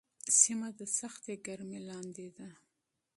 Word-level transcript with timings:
سیمه 0.39 0.69
د 0.79 0.81
سختې 0.97 1.33
ګرمۍ 1.45 1.79
لاندې 1.89 2.27
ده. 2.37 2.49